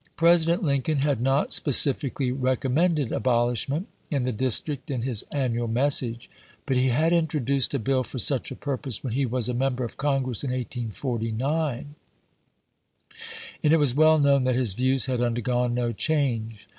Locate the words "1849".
10.49-11.93